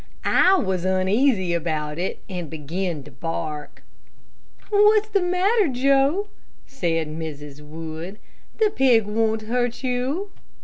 [0.25, 3.83] I was uneasy about it, and began to bark.
[4.71, 6.27] "What's the matter, Joe?"
[6.65, 7.61] said Mrs.
[7.61, 8.17] Wood;
[8.57, 10.31] "the pig won't hurt you."